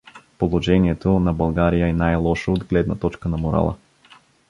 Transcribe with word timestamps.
Положението 0.37 1.19
на 1.19 1.33
България 1.33 1.87
е 1.87 1.93
най-лошо 1.93 2.53
от 2.53 2.63
гледна 2.63 2.95
точка 2.95 3.29
на 3.29 3.37
морала. 3.37 3.75